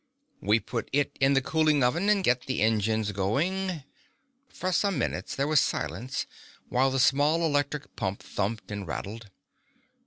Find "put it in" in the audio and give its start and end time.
0.59-1.35